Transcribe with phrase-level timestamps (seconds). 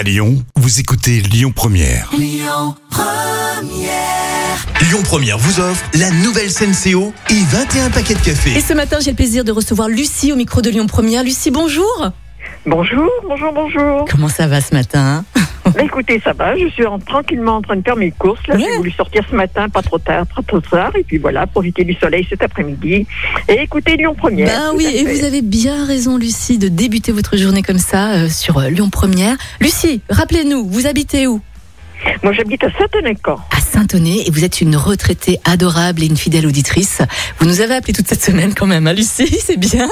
[0.00, 2.10] À Lyon, vous écoutez Lyon Première.
[2.18, 2.74] Lyon
[5.04, 8.60] Première vous offre la nouvelle Senseo et 21 paquets de Et café.
[8.62, 11.22] ce matin, j'ai le plaisir de recevoir Lucie au micro de Lyon Première.
[11.22, 12.12] Lucie, bonjour.
[12.64, 14.06] Bonjour, bonjour, bonjour.
[14.10, 15.22] Comment ça va ce matin?
[15.74, 18.40] Bah, écoutez, ça va, je suis en- tranquillement en train de faire mes courses.
[18.48, 18.62] Là, Ouais.
[18.70, 21.84] j'ai voulu sortir ce matin, pas trop tard, pas trop tard, et puis voilà, profiter
[21.84, 23.06] du soleil cet après-midi.
[23.48, 24.46] Et écoutez Lyon Première.
[24.48, 28.28] Ben oui, et vous avez bien raison, Lucie, de débuter votre journée comme ça euh,
[28.28, 29.36] sur euh, Lyon Première.
[29.60, 31.40] Lucie, rappelez-nous, vous habitez où?
[32.22, 33.38] Moi, j'habite à Saint-Honnêcan.
[33.54, 37.02] À Saint-Oné, et vous êtes une retraitée adorable et une fidèle auditrice.
[37.38, 39.88] Vous nous avez appelé toute cette semaine quand même, hein, Lucie, c'est bien.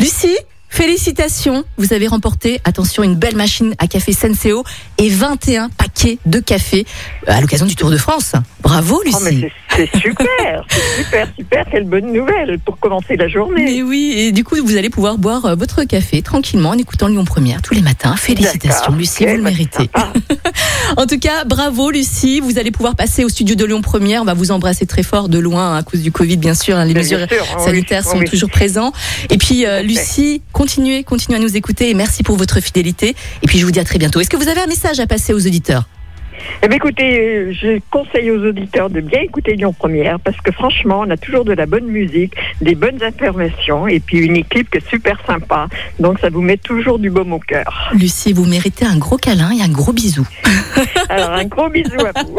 [0.00, 0.36] Lucie,
[0.72, 4.64] félicitations, vous avez remporté, attention, une belle machine à café Senseo
[4.96, 5.91] et 21 paquets
[6.26, 6.84] de café
[7.26, 8.32] à l'occasion du Tour de France.
[8.62, 9.18] Bravo, Oh, Lucie.
[9.40, 10.66] c'est c'est super,
[10.98, 13.64] super, super, quelle bonne nouvelle pour commencer la journée.
[13.64, 17.08] Mais oui, et du coup, vous allez pouvoir boire euh, votre café tranquillement en écoutant
[17.08, 18.14] Lyon Première tous les matins.
[18.16, 18.92] Félicitations.
[18.94, 19.90] Lucie, vous le méritez.
[20.98, 22.40] En tout cas, bravo, Lucie.
[22.40, 24.20] Vous allez pouvoir passer au studio de Lyon Première.
[24.20, 26.76] On va vous embrasser très fort de loin hein, à cause du Covid, bien sûr.
[26.76, 28.28] hein, les Bien mesures sûr, sanitaires oui, sont oui.
[28.28, 28.92] toujours présents.
[29.30, 29.80] Et puis, euh.
[29.82, 33.14] Lucie, continuez, continuez à nous écouter et merci pour votre fidélité.
[33.42, 34.20] Et puis, je vous dis à très bientôt.
[34.20, 35.84] Est-ce que vous avez un message à passer aux auditeurs?
[36.64, 40.52] Eh bien, écoutez, euh, je conseille aux auditeurs de bien écouter Lyon Première parce que
[40.52, 44.70] franchement, on a toujours de la bonne musique, des bonnes informations et puis une équipe
[44.70, 45.66] qui est super sympa.
[45.98, 47.90] Donc, ça vous met toujours du baume au cœur.
[47.94, 50.24] Lucie, vous méritez un gros câlin et un gros bisou.
[51.08, 52.36] Alors, un gros bisou à vous.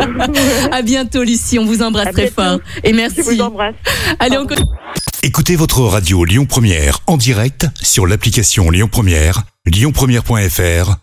[0.71, 1.59] À bientôt, Lucie.
[1.59, 2.41] On vous embrasse À très bientôt.
[2.41, 2.59] fort.
[2.85, 3.21] Et Je merci.
[3.23, 3.75] vous embrasse.
[4.19, 4.69] Allez, on continue.
[5.21, 11.02] Écoutez votre radio Lyon Première en direct sur l'application Lyon Première, lyonpremière.fr